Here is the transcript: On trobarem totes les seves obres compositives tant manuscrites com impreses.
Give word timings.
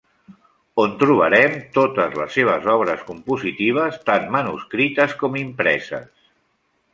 On 0.83 0.93
trobarem 1.01 1.51
totes 1.75 2.17
les 2.21 2.33
seves 2.37 2.65
obres 2.77 3.03
compositives 3.11 4.01
tant 4.09 4.27
manuscrites 4.37 5.15
com 5.21 5.39
impreses. 5.43 6.11